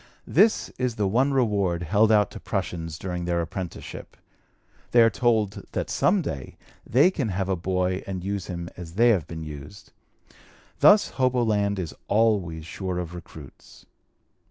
[0.25, 4.17] This is the one reward held out to prushuns during their apprenticeship.
[4.89, 8.95] They are told that some day they can have a boy and use him as
[8.95, 9.91] they have been used.
[10.79, 13.85] Thus hoboland is always sure of recruits.